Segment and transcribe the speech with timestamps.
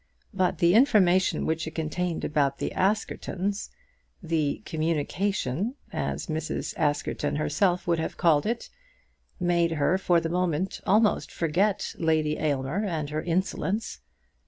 [0.33, 3.69] But the information which it contained about the Askertons,
[4.23, 6.75] "the communication," as Mrs.
[6.75, 8.71] Askerton herself would have called it,
[9.39, 13.99] made her for the moment almost forget Lady Aylmer and her insolence.